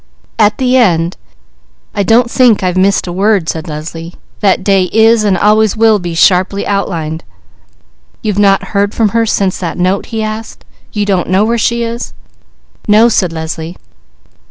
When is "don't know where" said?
11.05-11.59